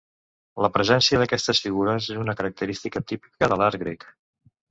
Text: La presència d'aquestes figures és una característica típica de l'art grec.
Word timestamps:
La 0.65 0.69
presència 0.77 1.19
d'aquestes 1.23 1.59
figures 1.65 2.09
és 2.15 2.21
una 2.23 2.35
característica 2.41 3.05
típica 3.13 3.51
de 3.53 3.61
l'art 3.63 3.81
grec. 3.85 4.09